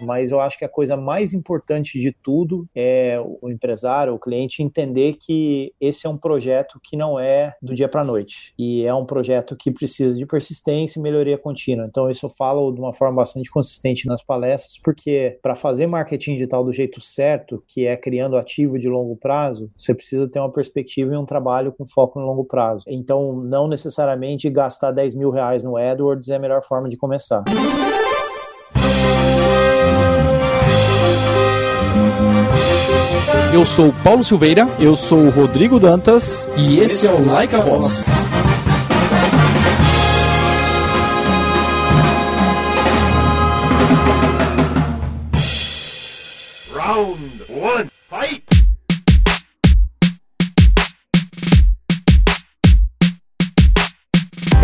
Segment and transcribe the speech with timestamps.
[0.00, 4.62] mas eu acho que a coisa mais importante de tudo é o empresário, o cliente
[4.62, 8.94] entender que esse é um projeto que não é do dia para noite e é
[8.94, 11.86] um projeto que precisa de persistência e melhoria contínua.
[11.86, 16.34] Então isso eu falo de uma forma bastante consistente nas palestras, porque para fazer marketing
[16.34, 20.52] digital do jeito certo, que é criando ativo de longo prazo, você precisa ter uma
[20.52, 22.84] perspectiva e um trabalho com foco no longo prazo.
[22.88, 27.44] Então não necessariamente gastar 10 mil reais no AdWords é a melhor forma de começar.
[33.52, 34.68] Eu sou Paulo Silveira.
[34.78, 36.50] Eu sou Rodrigo Dantas.
[36.56, 38.04] E esse é o Like a Voz.
[46.74, 47.95] Round 1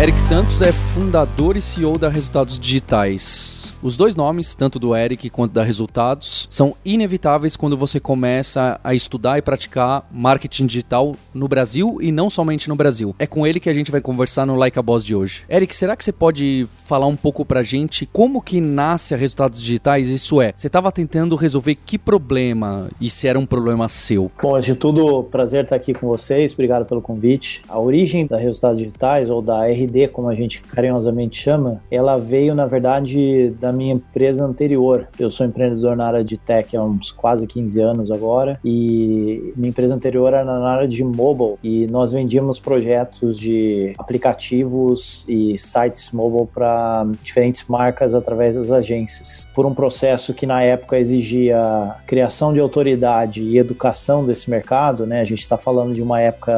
[0.03, 3.73] Eric Santos é fundador e CEO da Resultados Digitais.
[3.81, 8.93] Os dois nomes, tanto do Eric quanto da Resultados, são inevitáveis quando você começa a
[8.93, 13.15] estudar e praticar marketing digital no Brasil e não somente no Brasil.
[13.17, 15.43] É com ele que a gente vai conversar no Like a Boss de hoje.
[15.49, 19.61] Eric, será que você pode falar um pouco pra gente como que nasce a Resultados
[19.61, 20.09] Digitais?
[20.09, 24.29] Isso é, você estava tentando resolver que problema e se era um problema seu?
[24.41, 27.61] Bom, antes de tudo, prazer estar aqui com vocês, obrigado pelo convite.
[27.69, 32.55] A origem da Resultados Digitais, ou da RD, como a gente carinhosamente chama, ela veio,
[32.55, 35.07] na verdade, da minha empresa anterior.
[35.19, 39.69] Eu sou empreendedor na área de tech há uns quase 15 anos agora e minha
[39.69, 46.11] empresa anterior era na área de mobile e nós vendíamos projetos de aplicativos e sites
[46.11, 49.51] mobile para diferentes marcas através das agências.
[49.53, 55.21] Por um processo que na época exigia criação de autoridade e educação desse mercado, né?
[55.21, 56.53] A gente está falando de uma época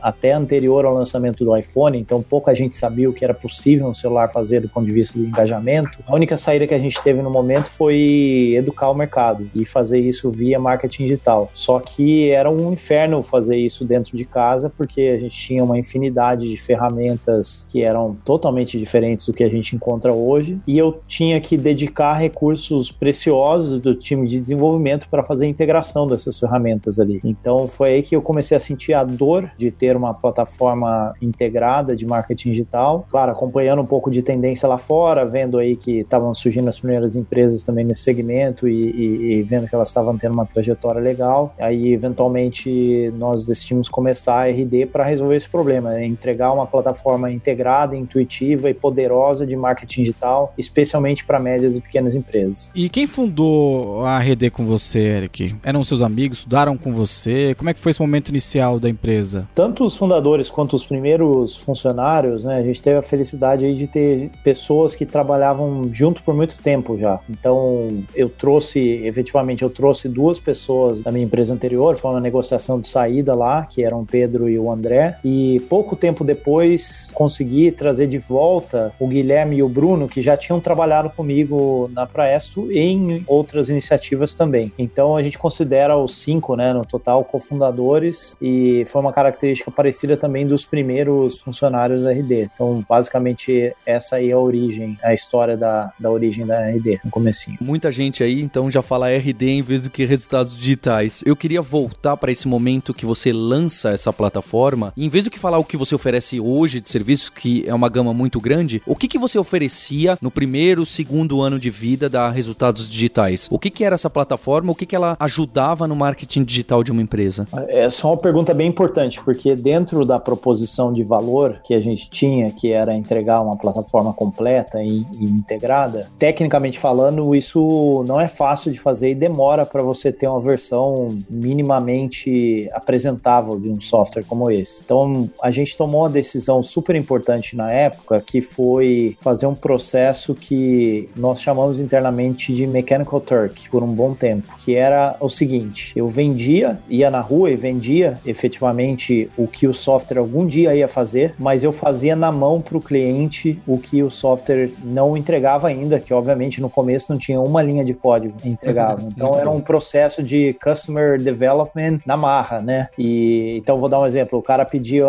[0.00, 3.94] até anterior ao lançamento do iPhone, então pouca gente sabia o que era possível um
[3.94, 5.98] celular fazer do ponto de vista do engajamento.
[6.06, 10.00] A única saída que a gente teve no momento foi educar o mercado e fazer
[10.00, 11.50] isso via marketing digital.
[11.52, 15.78] Só que era um inferno fazer isso dentro de casa, porque a gente tinha uma
[15.78, 21.00] infinidade de ferramentas que eram totalmente diferentes do que a gente encontra hoje, e eu
[21.06, 26.98] tinha que dedicar recursos preciosos do time de desenvolvimento para fazer a integração dessas ferramentas
[27.00, 27.20] ali.
[27.24, 31.94] Então foi aí que eu comecei a sentir a dor de ter uma plataforma integrada
[31.96, 32.67] de marketing digital.
[33.10, 37.16] Claro, acompanhando um pouco de tendência lá fora, vendo aí que estavam surgindo as primeiras
[37.16, 41.54] empresas também nesse segmento e, e, e vendo que elas estavam tendo uma trajetória legal.
[41.58, 46.04] Aí, eventualmente, nós decidimos começar a RD para resolver esse problema, né?
[46.04, 52.14] entregar uma plataforma integrada, intuitiva e poderosa de marketing digital, especialmente para médias e pequenas
[52.14, 52.70] empresas.
[52.74, 55.56] E quem fundou a RD com você, Eric?
[55.62, 56.38] Eram seus amigos?
[56.38, 57.54] Estudaram com você?
[57.56, 59.48] Como é que foi esse momento inicial da empresa?
[59.54, 63.86] Tanto os fundadores quanto os primeiros funcionários, né, a gente teve a felicidade aí de
[63.86, 67.20] ter pessoas que trabalhavam junto por muito tempo já.
[67.28, 72.80] Então, eu trouxe, efetivamente, eu trouxe duas pessoas da minha empresa anterior, foi uma negociação
[72.80, 77.70] de saída lá, que eram o Pedro e o André, e pouco tempo depois consegui
[77.70, 82.70] trazer de volta o Guilherme e o Bruno, que já tinham trabalhado comigo na Praesto
[82.70, 84.72] e em outras iniciativas também.
[84.78, 90.16] Então, a gente considera os cinco, né, no total, cofundadores, e foi uma característica parecida
[90.16, 92.37] também dos primeiros funcionários da RD.
[92.42, 97.10] Então, basicamente, essa aí é a origem, a história da, da origem da RD, no
[97.10, 97.58] comecinho.
[97.60, 101.22] Muita gente aí, então, já fala RD em vez do que resultados digitais.
[101.24, 105.30] Eu queria voltar para esse momento que você lança essa plataforma, e em vez do
[105.30, 108.82] que falar o que você oferece hoje de serviços, que é uma gama muito grande,
[108.86, 113.48] o que, que você oferecia no primeiro, segundo ano de vida da Resultados Digitais?
[113.50, 114.72] O que, que era essa plataforma?
[114.72, 117.46] O que, que ela ajudava no marketing digital de uma empresa?
[117.68, 122.10] É só uma pergunta bem importante, porque dentro da proposição de valor que a gente
[122.10, 128.28] tinha, que era entregar uma plataforma completa e, e integrada, tecnicamente falando, isso não é
[128.28, 134.24] fácil de fazer e demora para você ter uma versão minimamente apresentável de um software
[134.24, 134.82] como esse.
[134.84, 140.34] Então, a gente tomou uma decisão super importante na época, que foi fazer um processo
[140.34, 145.92] que nós chamamos internamente de Mechanical Turk por um bom tempo, que era o seguinte:
[145.96, 150.88] eu vendia, ia na rua e vendia efetivamente o que o software algum dia ia
[150.88, 155.68] fazer, mas eu fazia na mão para o cliente o que o software não entregava
[155.68, 159.02] ainda, que obviamente no começo não tinha uma linha de código entregava.
[159.02, 162.88] Então era um processo de customer development na marra, né?
[162.98, 165.06] E então vou dar um exemplo: o cara pedia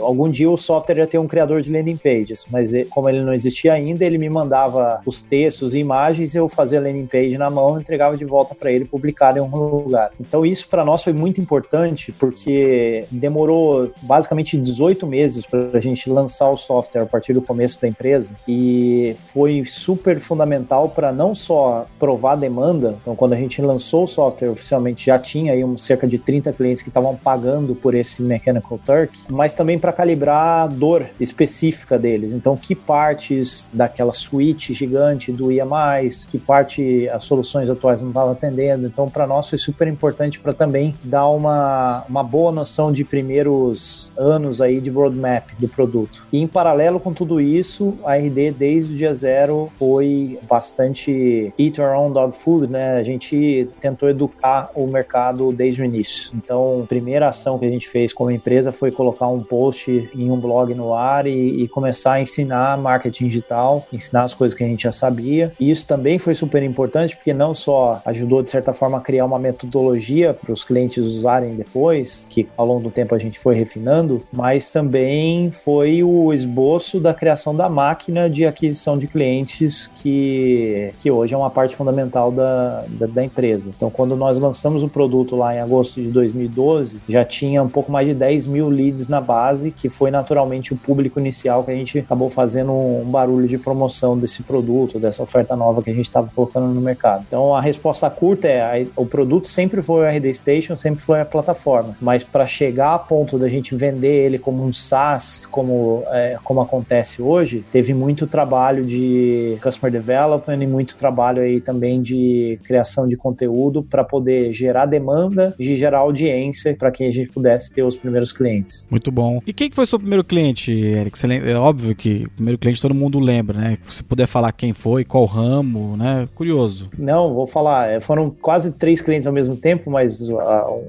[0.00, 3.32] algum dia o software ia ter um criador de landing pages, mas como ele não
[3.32, 7.50] existia ainda, ele me mandava os textos e imagens, eu fazia a landing page na
[7.50, 10.10] mão, entregava de volta para ele publicar em algum lugar.
[10.20, 16.08] Então isso para nós foi muito importante porque demorou basicamente 18 meses para a gente
[16.10, 21.34] lançar o software a partir do começo da empresa e foi super fundamental para não
[21.34, 25.64] só provar a demanda, então quando a gente lançou o software oficialmente já tinha aí
[25.64, 29.92] um, cerca de 30 clientes que estavam pagando por esse Mechanical Turk, mas também para
[29.92, 32.32] calibrar a dor específica deles.
[32.32, 38.32] Então, que partes daquela suíte gigante doía mais, que parte as soluções atuais não estavam
[38.32, 38.86] atendendo.
[38.86, 44.12] Então, para nós foi super importante para também dar uma, uma boa noção de primeiros
[44.16, 46.15] anos aí de roadmap do produto.
[46.32, 51.80] E em paralelo com tudo isso, a RD desde o dia zero foi bastante eat
[51.80, 52.96] our own dog food, né?
[52.96, 56.30] A gente tentou educar o mercado desde o início.
[56.34, 60.30] Então, a primeira ação que a gente fez como empresa foi colocar um post em
[60.30, 64.64] um blog no ar e, e começar a ensinar marketing digital, ensinar as coisas que
[64.64, 65.52] a gente já sabia.
[65.58, 69.24] E isso também foi super importante porque não só ajudou de certa forma a criar
[69.24, 73.54] uma metodologia para os clientes usarem depois, que ao longo do tempo a gente foi
[73.54, 80.92] refinando, mas também foi o esboço da criação da máquina de aquisição de clientes que,
[81.02, 83.70] que hoje é uma parte fundamental da, da, da empresa.
[83.74, 87.90] Então, quando nós lançamos o produto lá em agosto de 2012, já tinha um pouco
[87.90, 91.76] mais de 10 mil leads na base, que foi naturalmente o público inicial que a
[91.76, 96.06] gente acabou fazendo um barulho de promoção desse produto, dessa oferta nova que a gente
[96.06, 97.24] estava colocando no mercado.
[97.26, 101.24] Então, a resposta curta é: o produto sempre foi o RD Station, sempre foi a
[101.24, 106.38] plataforma, mas para chegar a ponto da gente vender ele como um SaaS, como, é,
[106.42, 112.58] como acontece hoje, teve muito trabalho de customer development e muito trabalho aí também de
[112.64, 117.72] criação de conteúdo para poder gerar demanda e gerar audiência para que a gente pudesse
[117.72, 118.86] ter os primeiros clientes.
[118.90, 119.40] Muito bom.
[119.46, 121.16] E quem que foi seu primeiro cliente, Eric?
[121.26, 123.76] É óbvio que o primeiro cliente todo mundo lembra, né?
[123.86, 126.28] Se puder falar quem foi, qual ramo, né?
[126.34, 126.90] Curioso.
[126.98, 127.88] Não, vou falar.
[127.88, 130.38] É, foram quase três clientes ao mesmo tempo, mas uh,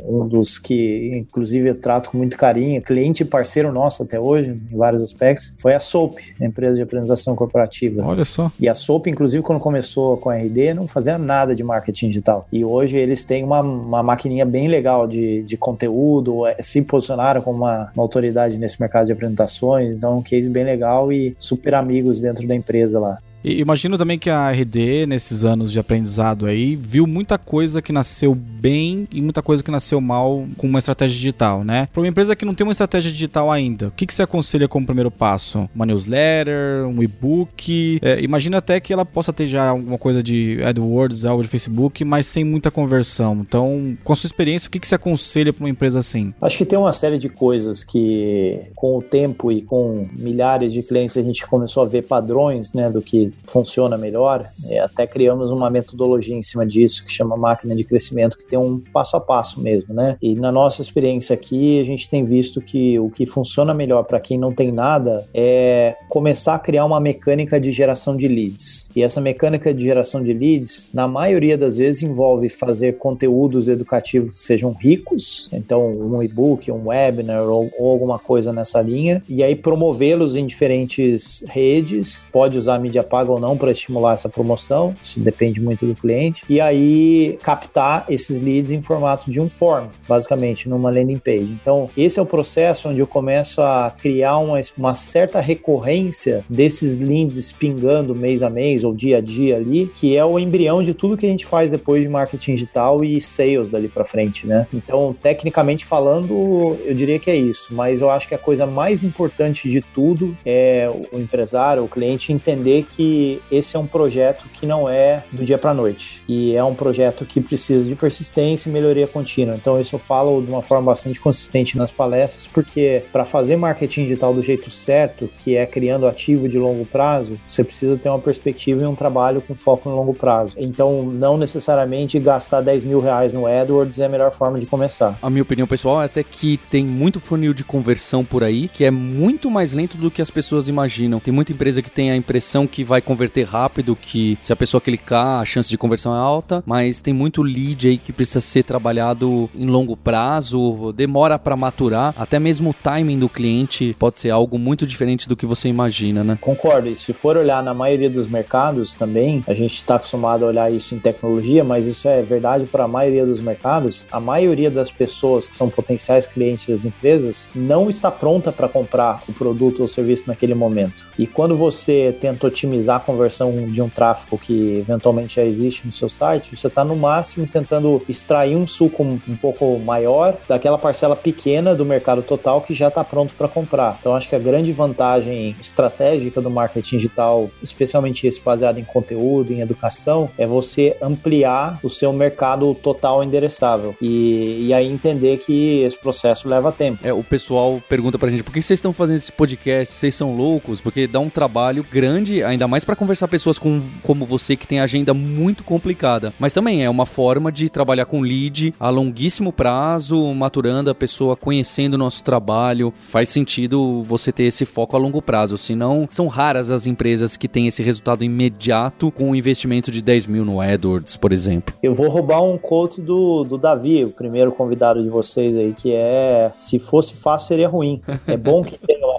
[0.08, 4.50] um dos que, inclusive, eu trato com muito carinho, cliente e parceiro nosso até hoje,
[4.72, 8.04] em vários aspectos, foi a SOAP, a empresa de apresentação corporativa.
[8.04, 8.52] Olha só.
[8.60, 12.48] E a SOAP, inclusive, quando começou com a RD, não fazia nada de marketing digital.
[12.52, 17.42] E hoje eles têm uma, uma maquininha bem legal de, de conteúdo, é, se posicionaram
[17.42, 21.76] como uma, uma autoridade nesse mercado de apresentações, então um case bem legal e super
[21.76, 23.18] amigos dentro da empresa lá.
[23.44, 27.92] E imagino também que a RD, nesses anos de aprendizado aí, viu muita coisa que
[27.92, 31.88] nasceu bem e muita coisa que nasceu mal com uma estratégia digital, né?
[31.94, 34.68] Para uma empresa que não tem uma estratégia digital ainda, o que, que você aconselha
[34.68, 35.70] como primeiro passo?
[35.74, 38.00] Uma newsletter, um e-book?
[38.02, 42.04] É, imagina até que ela possa ter já alguma coisa de AdWords, algo de Facebook,
[42.04, 43.38] mas sem muita conversão.
[43.42, 46.34] Então, com a sua experiência, o que, que você aconselha para uma empresa assim?
[46.42, 50.82] Acho que tem uma série de coisas que, com o tempo e com milhares de
[50.84, 54.50] clientes, a gente começou a ver padrões, né, do que funciona melhor.
[54.66, 58.58] É, até criamos uma metodologia em cima disso que chama máquina de crescimento, que tem
[58.58, 60.18] um passo a passo mesmo, né?
[60.22, 64.20] E na nossa experiência aqui, a gente tem visto que o que funciona melhor para
[64.20, 68.92] quem não tem nada é começar a criar uma mecânica de geração de leads.
[68.96, 74.32] E essa mecânica de geração de leads, na maioria das vezes, envolve fazer conteúdos educativos
[74.32, 79.44] que sejam ricos, então um e-book, um webinar ou, ou alguma coisa nessa linha, e
[79.44, 82.30] aí promovê-los em diferentes redes.
[82.32, 86.44] Pode usar mídia paga ou não para estimular essa promoção, isso depende muito do cliente,
[86.48, 91.58] e aí captar esses leads em formato de um form, basicamente, numa landing page.
[91.60, 96.96] Então, esse é o processo onde eu começo a criar uma, uma certa recorrência desses
[96.98, 100.94] leads pingando mês a mês ou dia a dia ali, que é o embrião de
[100.94, 104.68] tudo que a gente faz depois de marketing digital e sales dali para frente, né?
[104.72, 109.04] Então, tecnicamente falando, eu diria que é isso, mas eu acho que a coisa mais
[109.04, 113.07] importante de tudo é o empresário, o cliente entender que
[113.52, 117.26] esse é um projeto que não é do dia para noite e é um projeto
[117.26, 119.56] que precisa de persistência e melhoria contínua.
[119.56, 124.04] Então, isso eu falo de uma forma bastante consistente nas palestras, porque para fazer marketing
[124.04, 128.20] digital do jeito certo, que é criando ativo de longo prazo, você precisa ter uma
[128.20, 130.56] perspectiva e um trabalho com foco no longo prazo.
[130.58, 135.18] Então, não necessariamente gastar 10 mil reais no AdWords é a melhor forma de começar.
[135.22, 138.84] A minha opinião pessoal é até que tem muito funil de conversão por aí, que
[138.84, 141.20] é muito mais lento do que as pessoas imaginam.
[141.20, 144.82] Tem muita empresa que tem a impressão que vai converter rápido, que se a pessoa
[144.82, 148.64] clicar, a chance de conversão é alta, mas tem muito lead aí que precisa ser
[148.64, 154.30] trabalhado em longo prazo, demora para maturar, até mesmo o timing do cliente pode ser
[154.30, 156.38] algo muito diferente do que você imagina, né?
[156.40, 156.88] Concordo.
[156.88, 160.72] E se for olhar na maioria dos mercados também, a gente está acostumado a olhar
[160.72, 164.06] isso em tecnologia, mas isso é verdade para a maioria dos mercados.
[164.12, 169.24] A maioria das pessoas que são potenciais clientes das empresas não está pronta para comprar
[169.28, 171.06] o produto ou serviço naquele momento.
[171.18, 175.86] E quando você tenta otimizar otimizar a conversão de um tráfego que eventualmente já existe
[175.86, 180.78] no seu site, você está no máximo tentando extrair um suco um, pouco maior daquela
[180.78, 183.98] parcela pequena do mercado total que já está pronto para comprar.
[184.00, 189.52] Então acho que a grande vantagem estratégica do marketing digital, especialmente esse baseado em conteúdo,
[189.52, 195.82] em educação, é você ampliar o seu mercado total endereçável e, e aí entender que
[195.82, 197.00] esse processo leva tempo.
[197.06, 199.94] É, o pessoal pergunta pra gente por que vocês estão fazendo esse podcast?
[199.94, 200.80] Vocês são loucos?
[200.80, 204.80] Porque dá um trabalho grande, ainda mais para conversar pessoas com, como você que tem
[204.80, 206.34] agenda muito complicada.
[206.40, 211.36] Mas também é uma forma de trabalhar com lead a longuíssimo prazo, maturando a pessoa,
[211.36, 212.94] conhecendo o nosso trabalho.
[212.96, 215.58] Faz sentido você ter esse foco a longo prazo.
[215.58, 220.28] Senão, são raras as empresas que têm esse resultado imediato com um investimento de 10
[220.28, 221.76] mil no AdWords, por exemplo.
[221.82, 225.94] Eu vou roubar um quote do, do Davi, o primeiro convidado de vocês aí, que
[225.94, 228.02] é: se fosse fácil, seria ruim.
[228.28, 228.78] É bom que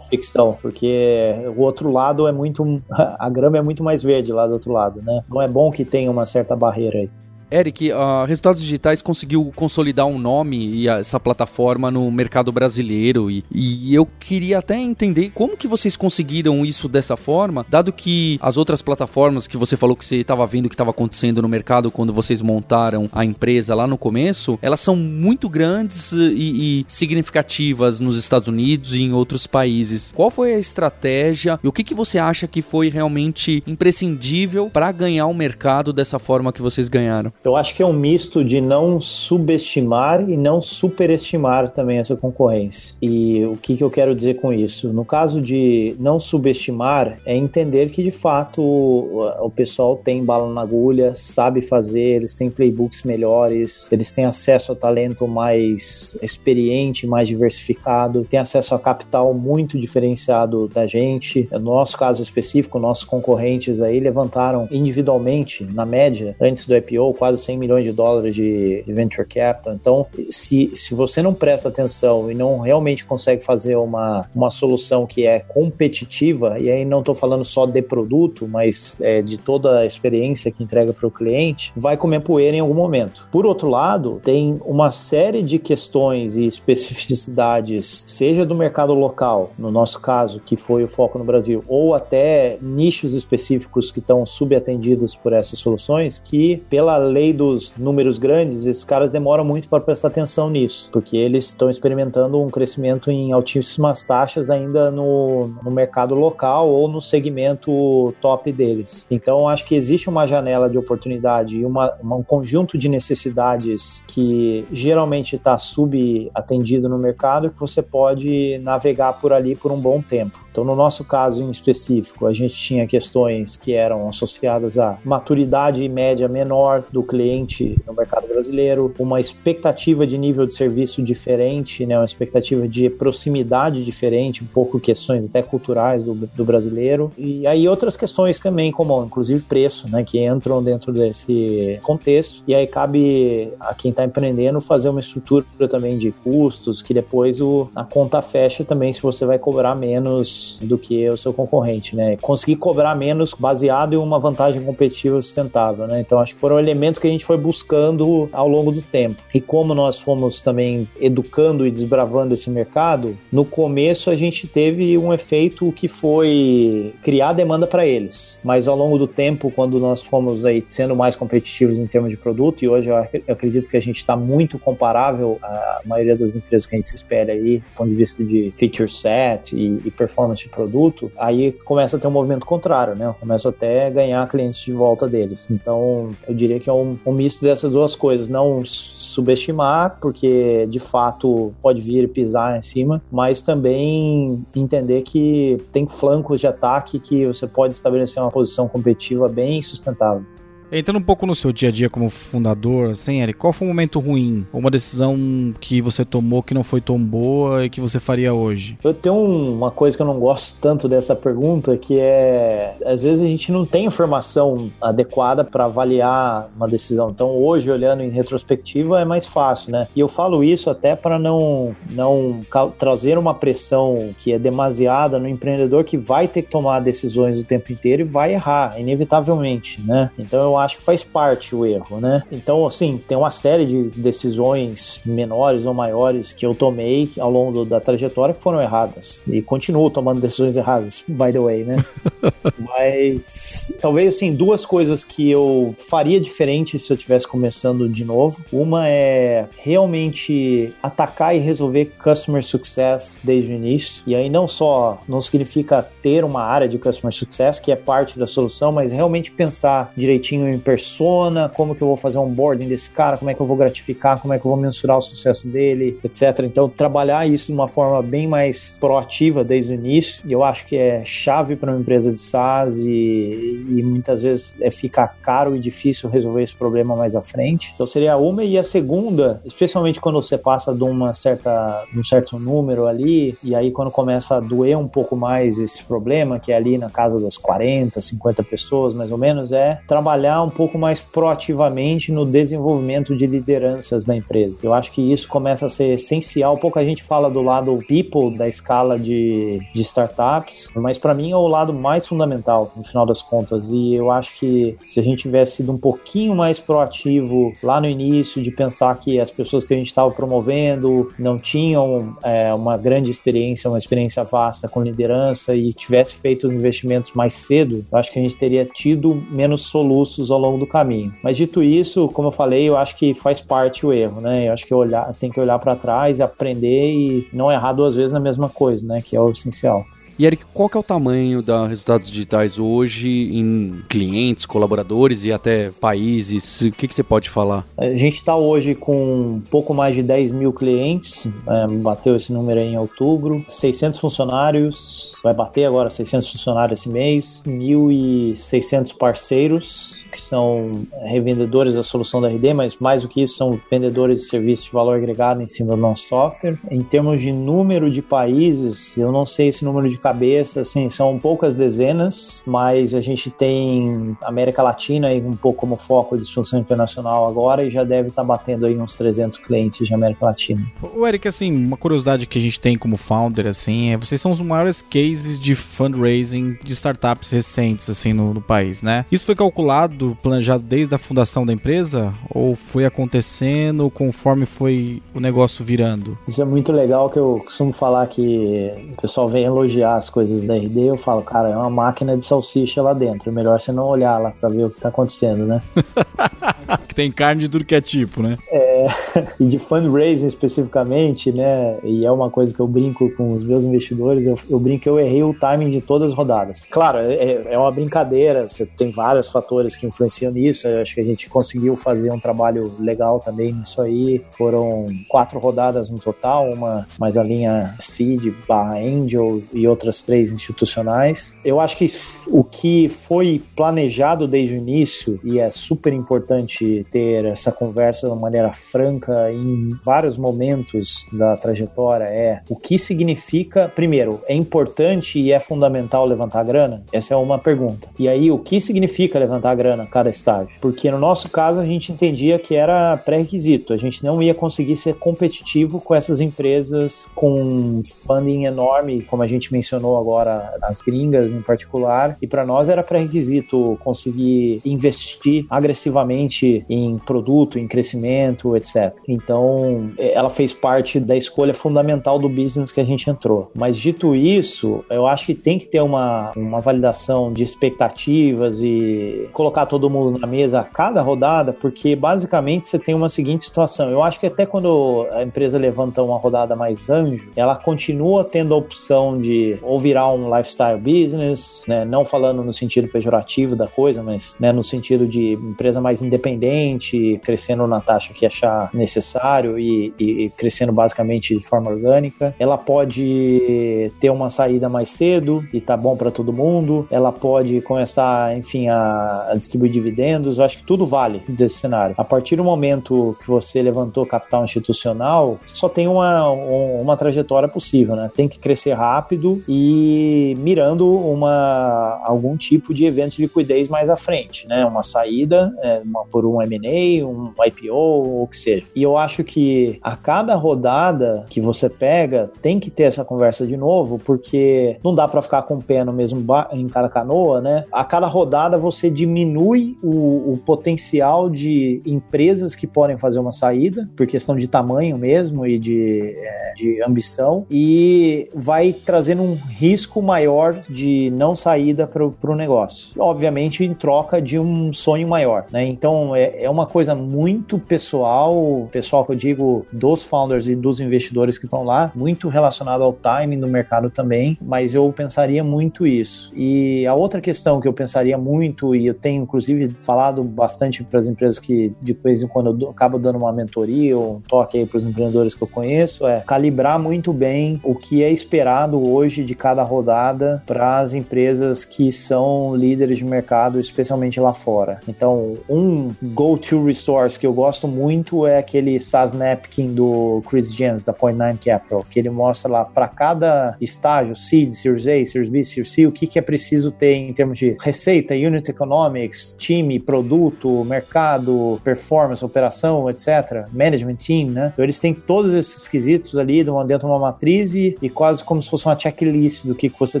[0.08, 2.82] fricção, porque o outro lado é muito.
[2.90, 5.22] A grama é muito mais verde lá do outro lado, né?
[5.28, 7.10] Não é bom que tenha uma certa barreira aí.
[7.50, 13.42] Eric, a Resultados Digitais conseguiu consolidar um nome e essa plataforma no mercado brasileiro e,
[13.50, 18.56] e, eu queria até entender como que vocês conseguiram isso dessa forma, dado que as
[18.58, 22.12] outras plataformas que você falou que você estava vendo que estava acontecendo no mercado quando
[22.12, 28.16] vocês montaram a empresa lá no começo, elas são muito grandes e, e significativas nos
[28.16, 30.12] Estados Unidos e em outros países.
[30.14, 34.92] Qual foi a estratégia e o que, que você acha que foi realmente imprescindível para
[34.92, 37.32] ganhar o mercado dessa forma que vocês ganharam?
[37.44, 42.96] Eu acho que é um misto de não subestimar e não superestimar também essa concorrência.
[43.00, 44.92] E o que, que eu quero dizer com isso?
[44.92, 50.52] No caso de não subestimar, é entender que de fato o, o pessoal tem bala
[50.52, 57.06] na agulha, sabe fazer, eles têm playbooks melhores, eles têm acesso a talento mais experiente,
[57.06, 61.48] mais diversificado, têm acesso a capital muito diferenciado da gente.
[61.52, 67.27] No nosso caso específico, nossos concorrentes aí levantaram individualmente, na média, antes do IPO, quase
[67.36, 69.74] 100 milhões de dólares de, de venture capital.
[69.74, 75.06] Então, se, se você não presta atenção e não realmente consegue fazer uma, uma solução
[75.06, 79.80] que é competitiva, e aí não estou falando só de produto, mas é, de toda
[79.80, 83.28] a experiência que entrega para o cliente, vai comer poeira em algum momento.
[83.30, 89.70] Por outro lado, tem uma série de questões e especificidades, seja do mercado local, no
[89.70, 95.14] nosso caso, que foi o foco no Brasil, ou até nichos específicos que estão subatendidos
[95.14, 100.08] por essas soluções, que pela lei dos números grandes, esses caras demoram muito para prestar
[100.08, 106.14] atenção nisso, porque eles estão experimentando um crescimento em altíssimas taxas ainda no, no mercado
[106.14, 109.06] local ou no segmento top deles.
[109.10, 114.04] Então, acho que existe uma janela de oportunidade e uma, uma, um conjunto de necessidades
[114.06, 120.00] que geralmente está subatendido no mercado que você pode navegar por ali por um bom
[120.00, 120.38] tempo.
[120.50, 125.88] Então, no nosso caso em específico, a gente tinha questões que eram associadas à maturidade
[125.88, 131.98] média menor do cliente no mercado brasileiro, uma expectativa de nível de serviço diferente, né,
[131.98, 137.66] uma expectativa de proximidade diferente, um pouco questões até culturais do, do brasileiro, e aí
[137.66, 143.50] outras questões também, como inclusive preço, né, que entram dentro desse contexto, e aí cabe
[143.58, 148.20] a quem está empreendendo fazer uma estrutura também de custos, que depois o, a conta
[148.20, 152.16] fecha também se você vai cobrar menos do que o seu concorrente, né?
[152.16, 156.00] Conseguir cobrar menos baseado em uma vantagem competitiva sustentável, né?
[156.00, 159.22] Então acho que foram elementos que a gente foi buscando ao longo do tempo.
[159.34, 164.96] E como nós fomos também educando e desbravando esse mercado, no começo a gente teve
[164.98, 168.40] um efeito que foi criar demanda para eles.
[168.44, 172.16] Mas ao longo do tempo, quando nós fomos aí sendo mais competitivos em termos de
[172.16, 176.66] produto, e hoje eu acredito que a gente está muito comparável à maioria das empresas
[176.66, 179.90] que a gente se espelha aí, do ponto de vista de feature set e, e
[179.90, 183.14] performance de produto, aí começa a ter um movimento contrário, né?
[183.20, 185.50] Começa até a ganhar clientes de volta deles.
[185.50, 188.28] Então, eu diria que é um, um misto dessas duas coisas.
[188.28, 195.58] Não subestimar, porque de fato pode vir e pisar em cima, mas também entender que
[195.72, 200.24] tem flancos de ataque que você pode estabelecer uma posição competitiva bem sustentável.
[200.70, 203.70] Entrando um pouco no seu dia a dia como fundador, assim, Eric, qual foi um
[203.70, 204.46] momento ruim?
[204.52, 205.16] Uma decisão
[205.58, 208.76] que você tomou que não foi tão boa e que você faria hoje?
[208.84, 213.24] Eu tenho uma coisa que eu não gosto tanto dessa pergunta, que é às vezes
[213.24, 217.10] a gente não tem informação adequada para avaliar uma decisão.
[217.10, 219.88] Então, hoje, olhando em retrospectiva, é mais fácil, né?
[219.96, 222.42] E eu falo isso até para não, não
[222.76, 227.44] trazer uma pressão que é demasiada no empreendedor que vai ter que tomar decisões o
[227.44, 230.10] tempo inteiro e vai errar, inevitavelmente, né?
[230.18, 232.22] Então, eu acho que faz parte o erro, né?
[232.30, 237.64] Então, assim, tem uma série de decisões menores ou maiores que eu tomei ao longo
[237.64, 239.26] da trajetória que foram erradas.
[239.28, 241.84] E continuo tomando decisões erradas, by the way, né?
[242.58, 248.44] Mas talvez assim, duas coisas que eu faria diferente se eu tivesse começando de novo.
[248.52, 254.02] Uma é realmente atacar e resolver customer success desde o início.
[254.06, 258.18] E aí não só não significa ter uma área de customer success, que é parte
[258.18, 262.68] da solução, mas realmente pensar direitinho em persona, como que eu vou fazer um onboarding
[262.68, 265.02] desse cara, como é que eu vou gratificar, como é que eu vou mensurar o
[265.02, 266.40] sucesso dele, etc.
[266.44, 270.76] Então, trabalhar isso de uma forma bem mais proativa desde o início, eu acho que
[270.76, 275.58] é chave para uma empresa de SaaS e, e muitas vezes é ficar caro e
[275.58, 277.72] difícil resolver esse problema mais à frente.
[277.74, 278.44] Então, seria uma.
[278.44, 283.54] E a segunda, especialmente quando você passa de uma certa, um certo número ali, e
[283.54, 287.20] aí quando começa a doer um pouco mais esse problema, que é ali na casa
[287.20, 293.16] das 40, 50 pessoas, mais ou menos, é trabalhar um pouco mais proativamente no desenvolvimento
[293.16, 294.58] de lideranças da empresa.
[294.62, 296.56] Eu acho que isso começa a ser essencial.
[296.56, 301.36] Pouca gente fala do lado people da escala de, de startups, mas para mim é
[301.36, 303.70] o lado mais fundamental, no final das contas.
[303.70, 307.88] E eu acho que se a gente tivesse sido um pouquinho mais proativo lá no
[307.88, 312.76] início, de pensar que as pessoas que a gente estava promovendo não tinham é, uma
[312.76, 317.98] grande experiência, uma experiência vasta com liderança e tivesse feito os investimentos mais cedo, eu
[317.98, 321.12] acho que a gente teria tido menos soluços ao longo do caminho.
[321.22, 324.48] Mas dito isso, como eu falei, eu acho que faz parte o erro, né?
[324.48, 327.94] Eu acho que olhar, tem que olhar para trás e aprender e não errar duas
[327.94, 329.02] vezes na mesma coisa, né?
[329.02, 329.84] Que é o essencial.
[330.18, 335.30] E Eric, qual que é o tamanho da Resultados Digitais hoje em clientes, colaboradores e
[335.30, 336.62] até países?
[336.62, 337.64] O que, que você pode falar?
[337.76, 342.58] A gente está hoje com pouco mais de 10 mil clientes, é, bateu esse número
[342.58, 350.72] em outubro, 600 funcionários, vai bater agora 600 funcionários esse mês, 1.600 parceiros, que são
[351.04, 354.72] revendedores da solução da RD, mas mais do que isso, são vendedores de serviços de
[354.72, 356.58] valor agregado em cima do nosso software.
[356.68, 361.18] Em termos de número de países, eu não sei esse número de cabeça, assim, são
[361.18, 366.58] poucas dezenas, mas a gente tem América Latina e um pouco como foco de expansão
[366.58, 370.64] internacional agora e já deve estar tá batendo aí uns 300 clientes de América Latina.
[370.94, 374.32] O Eric, assim, uma curiosidade que a gente tem como founder, assim, é vocês são
[374.32, 379.04] os maiores cases de fundraising de startups recentes, assim, no, no país, né?
[379.12, 385.20] Isso foi calculado, planejado desde a fundação da empresa ou foi acontecendo conforme foi o
[385.20, 386.16] negócio virando?
[386.26, 390.46] Isso é muito legal que eu costumo falar que o pessoal vem elogiar as coisas
[390.46, 393.28] da RD, eu falo, cara, é uma máquina de salsicha lá dentro.
[393.28, 395.62] É melhor você não olhar lá pra ver o que tá acontecendo, né?
[396.88, 398.38] que tem carne de tudo que é tipo, né?
[398.50, 398.86] É,
[399.40, 401.78] e de fundraising especificamente, né?
[401.82, 404.88] E é uma coisa que eu brinco com os meus investidores, eu, eu brinco que
[404.88, 406.66] eu errei o timing de todas as rodadas.
[406.70, 411.00] Claro, é, é uma brincadeira, você tem vários fatores que influenciam nisso, eu acho que
[411.00, 414.22] a gente conseguiu fazer um trabalho legal também nisso aí.
[414.30, 420.30] Foram quatro rodadas no total, uma mais a linha Seed barra Angel e outras três
[420.30, 421.36] institucionais.
[421.44, 421.86] Eu acho que
[422.28, 428.12] o que foi planejado desde o início, e é super importante ter essa conversa de
[428.12, 435.18] uma maneira franca em vários momentos da trajetória, é o que significa, primeiro, é importante
[435.18, 436.82] e é fundamental levantar grana?
[436.92, 437.88] Essa é uma pergunta.
[437.98, 440.50] E aí, o que significa levantar grana a cada estágio?
[440.60, 444.76] Porque no nosso caso, a gente entendia que era pré-requisito, a gente não ia conseguir
[444.76, 451.30] ser competitivo com essas empresas com funding enorme, como a gente mencionou agora, as gringas
[451.30, 458.94] em particular, e para nós era pré-requisito conseguir investir agressivamente em produto, em crescimento, etc.
[459.06, 463.50] Então, ela fez parte da escolha fundamental do business que a gente entrou.
[463.54, 469.28] Mas dito isso, eu acho que tem que ter uma, uma validação de expectativas e
[469.32, 473.90] colocar todo mundo na mesa a cada rodada, porque basicamente você tem uma seguinte situação.
[473.90, 478.54] Eu acho que até quando a empresa levanta uma rodada mais anjo, ela continua tendo
[478.54, 481.84] a opção de ou virar um lifestyle business, né?
[481.84, 487.20] não falando no sentido pejorativo da coisa, mas né, no sentido de empresa mais independente,
[487.22, 492.34] crescendo na taxa que achar necessário e, e crescendo basicamente de forma orgânica.
[492.38, 496.86] Ela pode ter uma saída mais cedo e tá bom para todo mundo.
[496.90, 500.38] Ela pode começar, enfim, a, a distribuir dividendos.
[500.38, 501.94] Eu acho que tudo vale desse cenário.
[501.98, 507.96] A partir do momento que você levantou capital institucional, só tem uma, uma trajetória possível,
[507.96, 508.10] né?
[508.14, 513.96] Tem que crescer rápido e mirando uma, algum tipo de evento de liquidez mais à
[513.96, 514.64] frente, né?
[514.66, 518.64] Uma saída é, uma, por um M&A, um IPO, ou o que seja.
[518.74, 523.46] E eu acho que a cada rodada que você pega, tem que ter essa conversa
[523.46, 527.40] de novo, porque não dá para ficar com o pé no mesmo em cada canoa,
[527.40, 527.64] né?
[527.72, 533.88] A cada rodada você diminui o, o potencial de empresas que podem fazer uma saída,
[533.96, 540.02] por questão de tamanho mesmo e de, é, de ambição, e vai trazendo um risco
[540.02, 543.00] maior de não saída para o negócio.
[543.00, 545.64] Obviamente, em troca de um sonho maior, né?
[545.64, 550.80] Então, é, é uma coisa muito pessoal, pessoal que eu digo dos founders e dos
[550.80, 555.86] investidores que estão lá, muito relacionado ao timing do mercado também, mas eu pensaria muito
[555.86, 556.30] isso.
[556.34, 560.98] E a outra questão que eu pensaria muito, e eu tenho inclusive falado bastante para
[560.98, 564.58] as empresas que de vez em quando eu acabo dando uma mentoria ou um toque
[564.58, 568.88] aí para os empreendedores que eu conheço, é calibrar muito bem o que é esperado
[568.90, 574.80] hoje de cada rodada para as empresas que são líderes de mercado, especialmente lá fora.
[574.88, 580.82] Então, um go-to resource que eu gosto muito é aquele SaaS Napkin do Chris Jens,
[580.82, 585.28] da Point Nine Capital, que ele mostra lá para cada estágio, Seed, Series A, Series
[585.28, 589.36] B, Series C, o que, que é preciso ter em termos de receita, unit economics,
[589.38, 593.46] time, produto, mercado, performance, operação, etc.
[593.52, 594.50] Management team, né?
[594.52, 598.42] Então eles têm todos esses quesitos ali dentro de uma matriz e, e quase como
[598.42, 600.00] se fosse uma checklist do que, que você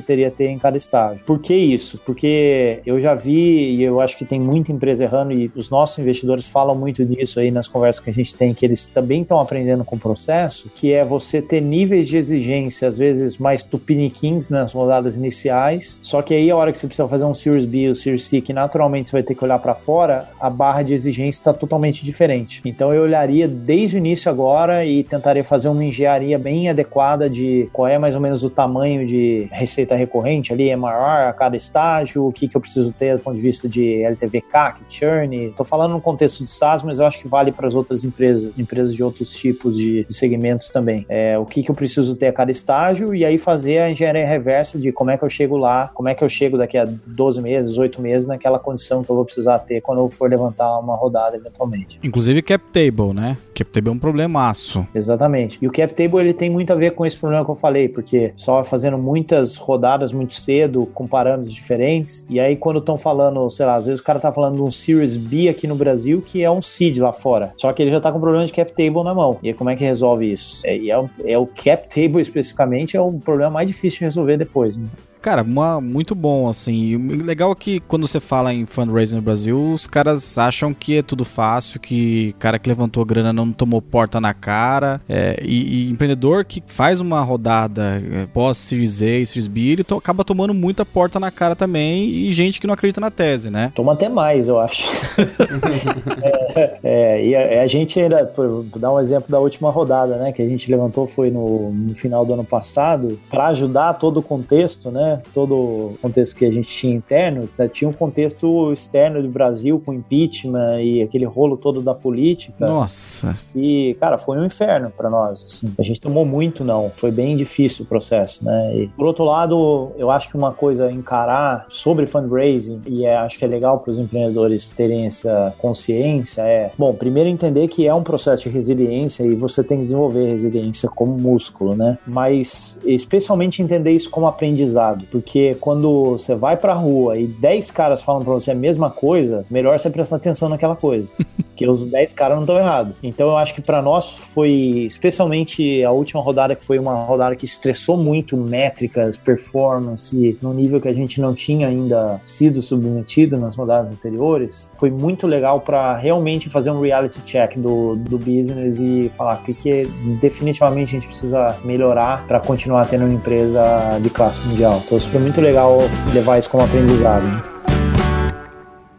[0.00, 1.20] teria a ter em cada estágio.
[1.24, 1.98] Por que isso?
[2.04, 5.98] Porque eu já vi e eu acho que tem muita empresa errando e os nossos
[5.98, 9.40] investidores falam muito disso aí nas conversas que a gente tem, que eles também estão
[9.40, 14.48] aprendendo com o processo, que é você ter níveis de exigência, às vezes mais tupiniquins
[14.48, 17.88] nas rodadas iniciais, só que aí a hora que você precisa fazer um Series B
[17.88, 20.94] ou Series C, que naturalmente você vai ter que olhar para fora, a barra de
[20.94, 22.60] exigência está totalmente diferente.
[22.64, 27.68] Então eu olharia desde o início agora e tentaria fazer uma engenharia bem adequada de
[27.72, 32.26] qual é mais ou menos o tamanho de receita recorrente ali, MRR a cada estágio,
[32.26, 35.46] o que, que eu preciso ter do ponto de vista de LTV CAC, churn.
[35.46, 38.52] Estou falando no contexto de SaaS, mas eu acho que vale para as outras empresas,
[38.56, 41.06] empresas de outros tipos de, de segmentos também.
[41.08, 44.26] É, o que, que eu preciso ter a cada estágio e aí fazer a engenharia
[44.26, 46.86] reversa de como é que eu chego lá, como é que eu chego daqui a
[47.06, 50.78] 12 meses, 8 meses naquela condição que eu vou precisar ter quando eu for levantar
[50.78, 51.98] uma rodada eventualmente.
[52.02, 53.38] Inclusive cap table, né?
[53.54, 54.86] Cap table é um problemaço.
[54.94, 55.58] Exatamente.
[55.62, 57.88] E o cap table ele tem muito a ver com esse problema que eu falei,
[57.88, 63.48] porque só fazendo muitas rodadas muito cedo com parâmetros diferentes, e aí quando estão falando,
[63.50, 66.22] sei lá, às vezes o cara tá falando de um Series B aqui no Brasil
[66.24, 67.52] que é um seed lá fora.
[67.56, 69.38] Só que ele já tá com problema de cap table na mão.
[69.42, 70.66] E aí como é que resolve isso?
[70.66, 74.76] É, é, é o cap table especificamente é o problema mais difícil de resolver depois.
[74.76, 74.88] Né?
[75.20, 76.96] Cara, uma, muito bom, assim.
[76.96, 81.02] legal é que quando você fala em fundraising no Brasil, os caras acham que é
[81.02, 85.00] tudo fácil, que o cara que levantou grana não tomou porta na cara.
[85.08, 89.84] É, e, e, empreendedor que faz uma rodada é, pós Series A, Series B, ele
[89.84, 93.50] to, acaba tomando muita porta na cara também e gente que não acredita na tese,
[93.50, 93.72] né?
[93.74, 94.84] Toma até mais, eu acho.
[96.54, 100.32] é, é, e a, a, gente ainda, por dar um exemplo da última rodada, né,
[100.32, 104.22] que a gente levantou foi no, no final do ano passado, para ajudar todo o
[104.22, 105.07] contexto, né?
[105.34, 107.68] Todo o contexto que a gente tinha interno, né?
[107.68, 112.66] tinha um contexto externo do Brasil com impeachment e aquele rolo todo da política.
[112.66, 113.32] Nossa.
[113.54, 115.44] E, cara, foi um inferno para nós.
[115.44, 115.72] Assim.
[115.78, 116.90] A gente tomou muito, não.
[116.92, 118.76] Foi bem difícil o processo, né?
[118.76, 123.16] E, por outro lado, eu acho que uma coisa a encarar sobre fundraising, e é,
[123.16, 127.86] acho que é legal para os empreendedores terem essa consciência, é, bom, primeiro entender que
[127.86, 131.98] é um processo de resiliência e você tem que desenvolver resiliência como músculo, né?
[132.06, 138.02] Mas especialmente entender isso como aprendizado Porque quando você vai pra rua e 10 caras
[138.02, 141.14] falam pra você a mesma coisa, melhor você prestar atenção naquela coisa.
[141.58, 142.94] porque os 10 caras não estão errados.
[143.02, 144.50] Então eu acho que para nós foi,
[144.86, 150.80] especialmente a última rodada, que foi uma rodada que estressou muito métricas, performance, no nível
[150.80, 155.96] que a gente não tinha ainda sido submetido nas rodadas anteriores, foi muito legal para
[155.96, 159.86] realmente fazer um reality check do, do business e falar o que, que
[160.20, 164.80] definitivamente a gente precisa melhorar para continuar tendo uma empresa de classe mundial.
[164.86, 165.78] Então isso foi muito legal
[166.14, 167.26] levar isso como aprendizado.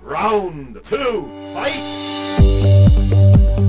[0.06, 1.99] Round two, fight!
[2.40, 3.69] うん。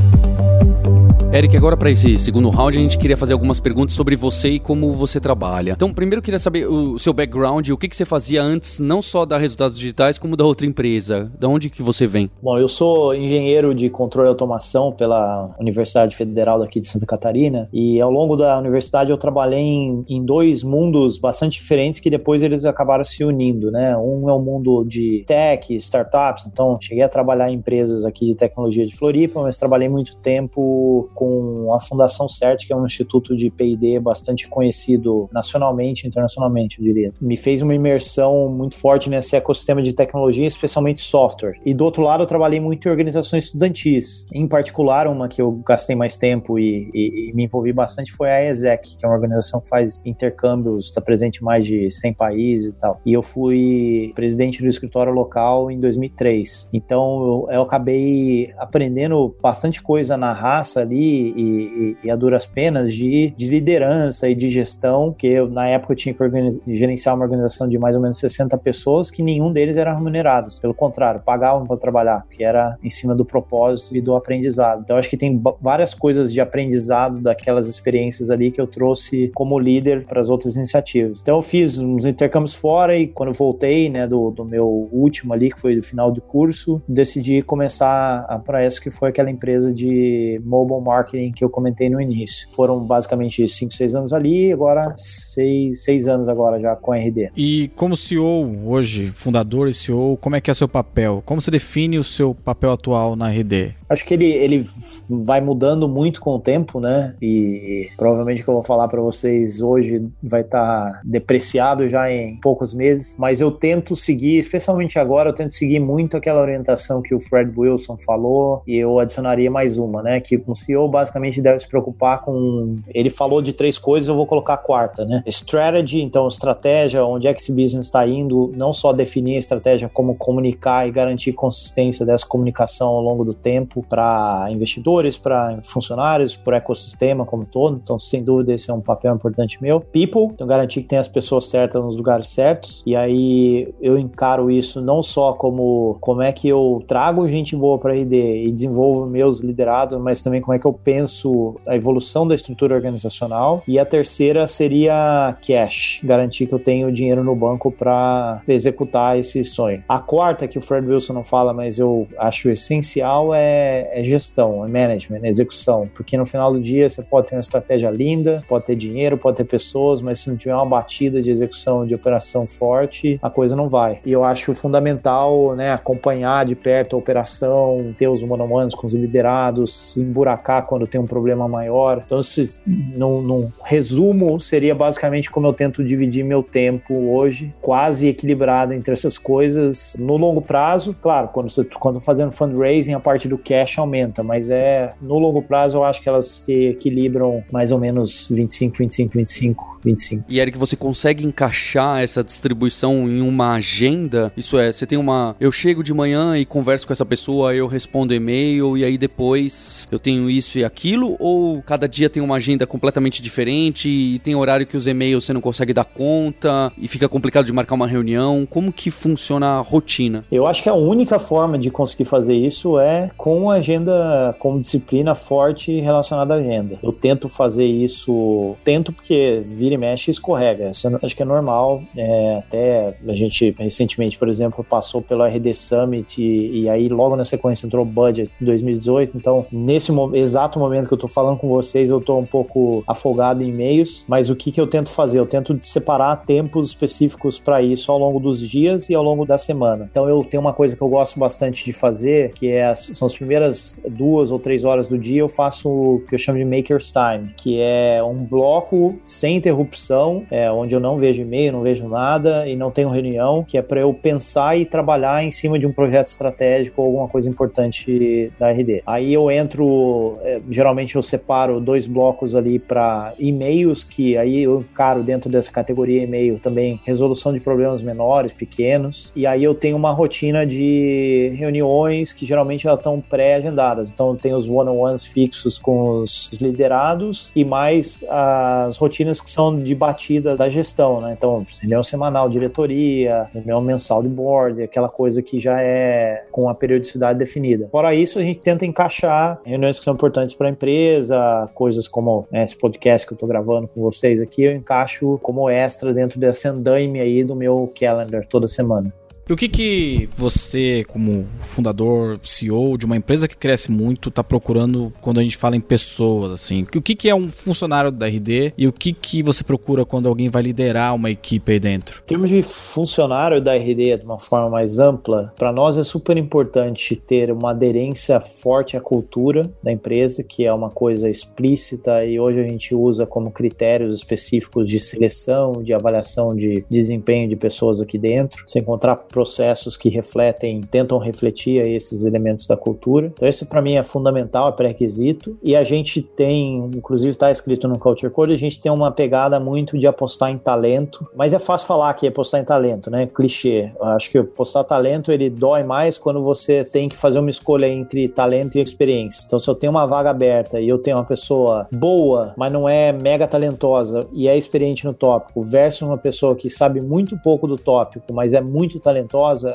[1.33, 4.59] Eric, agora para esse segundo round a gente queria fazer algumas perguntas sobre você e
[4.59, 5.75] como você trabalha.
[5.77, 9.01] Então, primeiro eu queria saber o seu background, o que, que você fazia antes, não
[9.01, 11.31] só da Resultados Digitais, como da outra empresa.
[11.39, 12.29] Da onde que você vem?
[12.43, 17.69] Bom, eu sou engenheiro de controle e automação pela Universidade Federal daqui de Santa Catarina
[17.73, 22.43] e ao longo da universidade eu trabalhei em, em dois mundos bastante diferentes que depois
[22.43, 23.97] eles acabaram se unindo, né?
[23.97, 28.35] Um é o mundo de tech, startups, então cheguei a trabalhar em empresas aqui de
[28.35, 33.37] tecnologia de Floripa, mas trabalhei muito tempo com a Fundação CERT, que é um instituto
[33.37, 37.13] de P&D bastante conhecido nacionalmente e internacionalmente, eu diria.
[37.21, 41.61] Me fez uma imersão muito forte nesse ecossistema de tecnologia, especialmente software.
[41.63, 44.29] E do outro lado, eu trabalhei muito em organizações estudantis.
[44.33, 48.31] Em particular, uma que eu gastei mais tempo e, e, e me envolvi bastante foi
[48.31, 52.15] a ESEC, que é uma organização que faz intercâmbios, está presente em mais de 100
[52.15, 52.99] países e tal.
[53.05, 56.71] E eu fui presidente do escritório local em 2003.
[56.73, 62.47] Então, eu, eu acabei aprendendo bastante coisa na raça ali e, e, e a duras
[62.47, 67.15] penas de, de, liderança e de gestão, que eu, na época eu tinha que gerenciar
[67.15, 70.51] uma organização de mais ou menos 60 pessoas, que nenhum deles era remunerado.
[70.61, 74.83] Pelo contrário, pagavam para trabalhar, que era em cima do propósito e do aprendizado.
[74.83, 79.59] Então, acho que tem várias coisas de aprendizado daquelas experiências ali que eu trouxe como
[79.59, 81.21] líder para as outras iniciativas.
[81.21, 85.51] Então, eu fiz uns intercâmbios fora e quando voltei, né, do, do meu último ali,
[85.51, 90.41] que foi do final do curso, decidi começar a Praes, que foi aquela empresa de
[90.45, 92.49] mobile marketing que eu comentei no início.
[92.53, 97.31] Foram basicamente 5, 6 anos ali, agora 6, 6 anos agora já com a RD.
[97.37, 101.23] E como CEO hoje, fundador e CEO, como é que é seu papel?
[101.25, 103.75] Como você define o seu papel atual na RD?
[103.89, 104.65] Acho que ele, ele
[105.11, 107.15] vai mudando muito com o tempo, né?
[107.21, 112.11] E provavelmente o que eu vou falar para vocês hoje vai estar tá depreciado já
[112.11, 117.03] em poucos meses, mas eu tento seguir, especialmente agora, eu tento seguir muito aquela orientação
[117.03, 120.21] que o Fred Wilson falou e eu adicionaria mais uma, né?
[120.21, 122.77] Que um CEO basicamente deve se preocupar com.
[122.93, 125.23] Ele falou de três coisas, eu vou colocar a quarta, né?
[125.27, 129.91] Strategy, então estratégia, onde é que esse business está indo, não só definir a estratégia,
[129.93, 136.35] como comunicar e garantir consistência dessa comunicação ao longo do tempo para investidores, para funcionários,
[136.37, 137.79] para o ecossistema como todo.
[137.83, 139.81] Então, sem dúvida, esse é um papel importante meu.
[139.81, 142.83] People, então garantir que tem as pessoas certas nos lugares certos.
[142.87, 147.79] E aí eu encaro isso não só como como é que eu trago gente boa
[147.79, 152.27] para a e desenvolvo meus liderados, mas também como é que eu penso a evolução
[152.27, 153.63] da estrutura organizacional.
[153.67, 159.43] E a terceira seria cash, garantir que eu tenho dinheiro no banco para executar esse
[159.45, 159.83] sonho.
[159.89, 164.65] A quarta, que o Fred Wilson não fala, mas eu acho essencial, é é, gestão,
[164.65, 165.89] é management, é execução.
[165.95, 169.37] Porque no final do dia você pode ter uma estratégia linda, pode ter dinheiro, pode
[169.37, 173.57] ter pessoas, mas se não tiver uma batida de execução, de operação forte, a coisa
[173.57, 174.01] não vai.
[174.05, 178.95] E eu acho fundamental né, acompanhar de perto a operação, ter os monomanos com os
[178.95, 182.01] liderados, emburacar quando tem um problema maior.
[182.07, 188.07] Então, se, num, num resumo, seria basicamente como eu tento dividir meu tempo hoje, quase
[188.07, 189.97] equilibrado entre essas coisas.
[189.99, 194.49] No longo prazo, claro, quando você quando fazendo fundraising, a parte do cash aumenta, mas
[194.49, 199.19] é no longo prazo eu acho que elas se equilibram mais ou menos 25, 25,
[199.19, 200.25] 25, 25.
[200.29, 204.33] E Eric, você consegue encaixar essa distribuição em uma agenda?
[204.37, 205.35] Isso é, você tem uma.
[205.41, 209.89] Eu chego de manhã e converso com essa pessoa, eu respondo e-mail e aí depois
[209.91, 211.17] eu tenho isso e aquilo?
[211.19, 215.33] Ou cada dia tem uma agenda completamente diferente e tem horário que os e-mails você
[215.33, 218.47] não consegue dar conta e fica complicado de marcar uma reunião?
[218.49, 220.25] Como que funciona a rotina?
[220.31, 225.15] Eu acho que a única forma de conseguir fazer isso é com agenda, com disciplina
[225.15, 226.79] forte relacionada à agenda.
[226.83, 230.71] Eu tento fazer isso, tento porque vira e mexe e escorrega.
[230.71, 231.83] Isso acho que é normal.
[231.97, 237.17] É, até a gente recentemente, por exemplo, passou pelo RD Summit e, e aí logo
[237.17, 239.17] na sequência entrou o budget 2018.
[239.17, 242.83] Então, nesse mo exato momento que eu tô falando com vocês, eu tô um pouco
[242.87, 245.19] afogado em e-mails, mas o que, que eu tento fazer?
[245.19, 249.37] Eu tento separar tempos específicos para isso ao longo dos dias e ao longo da
[249.37, 249.87] semana.
[249.91, 253.15] Então, eu tenho uma coisa que eu gosto bastante de fazer, que é, são as
[253.15, 256.91] primeiras duas ou três horas do dia eu faço o que eu chamo de Maker's
[256.91, 261.87] Time, que é um bloco sem interrupção, é, onde eu não vejo e-mail, não vejo
[261.87, 265.67] nada e não tenho reunião, que é para eu pensar e trabalhar em cima de
[265.67, 268.83] um projeto estratégico ou alguma coisa importante da RD.
[268.87, 270.19] Aí eu entro,
[270.51, 276.03] geralmente eu separo dois blocos ali para e-mails, que aí eu encaro dentro dessa categoria
[276.03, 282.13] e-mail também resolução de problemas menores, pequenos, e aí eu tenho uma rotina de reuniões
[282.13, 283.93] que geralmente elas estão pré pré-agendadas.
[283.93, 289.75] Então tem os one-on-ones fixos com os liderados e mais as rotinas que são de
[289.75, 291.15] batida da gestão, né?
[291.17, 296.55] Então, reunião semanal, diretoria, reunião mensal de board, aquela coisa que já é com a
[296.55, 297.69] periodicidade definida.
[297.71, 302.27] Fora isso, a gente tenta encaixar reuniões que são importantes para a empresa, coisas como
[302.31, 306.19] né, esse podcast que eu estou gravando com vocês aqui, eu encaixo como extra dentro
[306.19, 308.93] desse andaime aí do meu calendar toda semana.
[309.31, 314.25] E o que que você, como fundador, CEO de uma empresa que cresce muito, está
[314.25, 316.63] procurando quando a gente fala em pessoas, assim?
[316.63, 320.09] O que que é um funcionário da RD e o que que você procura quando
[320.09, 322.01] alguém vai liderar uma equipe aí dentro?
[322.03, 326.17] Em termos de funcionário da RD de uma forma mais ampla, para nós é super
[326.17, 332.19] importante ter uma aderência forte à cultura da empresa, que é uma coisa explícita e
[332.19, 337.81] hoje a gente usa como critérios específicos de seleção, de avaliação de desempenho de pessoas
[337.81, 338.43] aqui dentro.
[338.45, 343.13] Você encontrar processos que refletem, tentam refletir esses elementos da cultura.
[343.15, 345.37] Então esse para mim é fundamental, é pré-requisito.
[345.43, 349.39] E a gente tem, inclusive está escrito no Culture Code, a gente tem uma pegada
[349.39, 353.07] muito de apostar em talento, mas é fácil falar que é apostar em talento, né?
[353.07, 353.71] Clichê.
[353.79, 357.67] Eu acho que apostar talento ele dói mais quando você tem que fazer uma escolha
[357.67, 359.25] entre talento e experiência.
[359.27, 362.67] Então se eu tenho uma vaga aberta e eu tenho uma pessoa boa, mas não
[362.67, 367.47] é mega talentosa e é experiente no tópico, versus uma pessoa que sabe muito pouco
[367.47, 369.00] do tópico, mas é muito talentosa,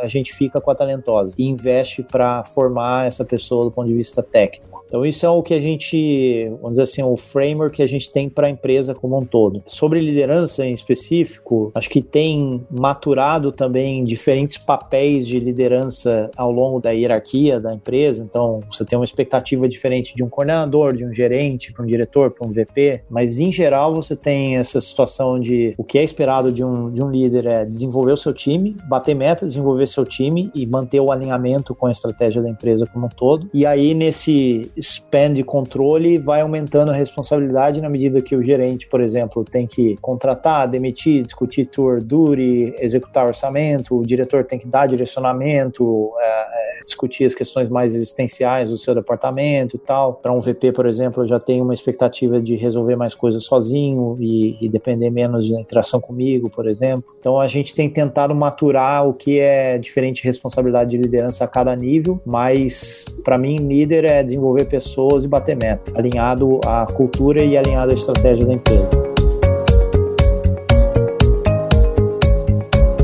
[0.01, 3.93] a gente fica com a talentosa e investe para formar essa pessoa do ponto de
[3.93, 4.84] vista técnico.
[4.87, 8.11] Então isso é o que a gente, vamos dizer assim, o framework que a gente
[8.11, 9.63] tem para a empresa como um todo.
[9.65, 16.79] Sobre liderança em específico, acho que tem maturado também diferentes papéis de liderança ao longo
[16.79, 18.23] da hierarquia da empresa.
[18.23, 22.31] Então você tem uma expectativa diferente de um coordenador, de um gerente, para um diretor,
[22.31, 26.51] para um VP, mas em geral você tem essa situação de o que é esperado
[26.51, 30.51] de um, de um líder é desenvolver o seu time, bater metas, desenvolver seu time
[30.53, 33.49] e manter o alinhamento com a estratégia da empresa como um todo.
[33.53, 38.87] E aí nesse span de controle vai aumentando a responsabilidade na medida que o gerente,
[38.87, 44.67] por exemplo, tem que contratar, demitir, discutir tour duty, executar orçamento, o diretor tem que
[44.67, 50.13] dar direcionamento, é, discutir as questões mais existenciais do seu departamento e tal.
[50.13, 54.15] Para um VP, por exemplo, eu já tenho uma expectativa de resolver mais coisas sozinho
[54.19, 57.03] e, e depender menos de interação comigo, por exemplo.
[57.19, 61.75] Então a gente tem tentado maturar o que é diferente responsabilidade de liderança a cada
[61.75, 67.57] nível, mas para mim líder é desenvolver pessoas e bater meta, alinhado à cultura e
[67.57, 69.04] alinhado à estratégia da empresa.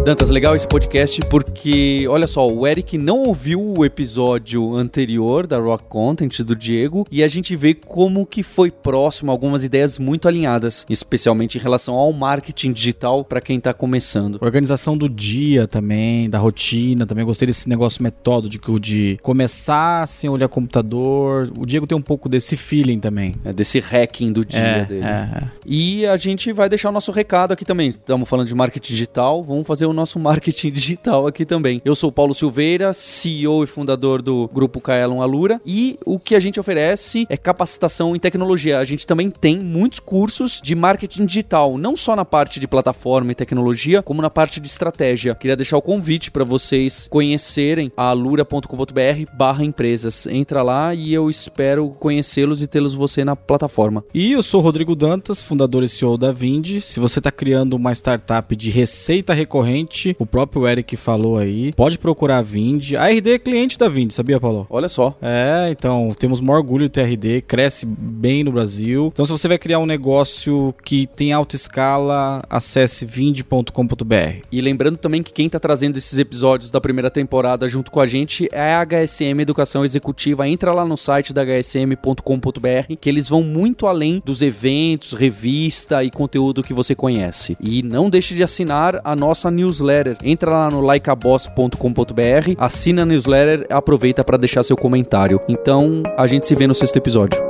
[0.03, 5.59] Dantas, legal esse podcast porque, olha só, o Eric não ouviu o episódio anterior da
[5.59, 10.27] Rock Content do Diego e a gente vê como que foi próximo, algumas ideias muito
[10.27, 14.39] alinhadas, especialmente em relação ao marketing digital para quem tá começando.
[14.41, 20.49] Organização do dia também, da rotina, também gostei desse negócio metódico de começar sem olhar
[20.49, 21.51] computador.
[21.55, 23.35] O Diego tem um pouco desse feeling também.
[23.45, 25.05] É desse hacking do dia É, dele.
[25.05, 25.43] é, é.
[25.63, 27.89] E a gente vai deixar o nosso recado aqui também.
[27.89, 31.81] Estamos falando de marketing digital, vamos fazer o nosso marketing digital aqui também.
[31.85, 36.39] Eu sou Paulo Silveira, CEO e fundador do grupo Kaelon Alura, e o que a
[36.39, 38.79] gente oferece é capacitação em tecnologia.
[38.79, 43.31] A gente também tem muitos cursos de marketing digital, não só na parte de plataforma
[43.31, 45.35] e tecnologia, como na parte de estratégia.
[45.35, 50.25] Queria deixar o convite para vocês conhecerem a alura.com.br/barra empresas.
[50.27, 54.03] Entra lá e eu espero conhecê-los e tê-los você na plataforma.
[54.13, 56.81] E eu sou Rodrigo Dantas, fundador e CEO da Vindi.
[56.81, 59.80] Se você está criando uma startup de receita recorrente,
[60.19, 62.95] o próprio Eric falou aí, pode procurar a Vindi.
[62.95, 64.67] A RD é cliente da Vindi, sabia, Paulo?
[64.69, 65.15] Olha só.
[65.21, 69.09] É, então temos maior orgulho de ter RD, cresce bem no Brasil.
[69.11, 74.45] Então, se você vai criar um negócio que tem alta escala, acesse vindi.com.br.
[74.51, 78.07] E lembrando também que quem está trazendo esses episódios da primeira temporada junto com a
[78.07, 80.47] gente é a HSM Educação Executiva.
[80.47, 86.11] Entra lá no site da hsm.com.br que eles vão muito além dos eventos, revista e
[86.11, 87.57] conteúdo que você conhece.
[87.59, 90.17] E não deixe de assinar a nossa newsletter.
[90.23, 95.39] Entra lá no likeaboss.com.br, assina a newsletter, aproveita para deixar seu comentário.
[95.47, 97.41] Então, a gente se vê no sexto episódio.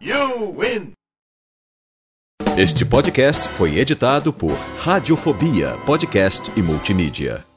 [0.00, 0.92] You win!
[2.56, 7.49] Este podcast foi editado por Radiofobia, podcast e multimídia.